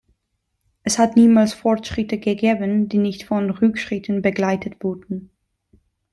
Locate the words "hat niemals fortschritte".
0.97-2.17